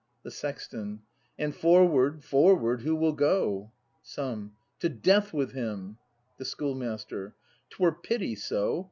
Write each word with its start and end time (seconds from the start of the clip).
The 0.23 0.31
Sexton. 0.31 1.03
And 1.37 1.55
forward, 1.55 2.23
forward, 2.23 2.81
who 2.81 2.95
will 2.95 3.13
go? 3.13 3.71
Some. 4.01 4.55
To 4.79 4.89
death 4.89 5.31
with 5.31 5.51
him! 5.51 5.99
The 6.39 6.45
Schoolmaster. 6.45 7.35
'Twere 7.69 7.91
pity, 7.91 8.33
so! 8.33 8.79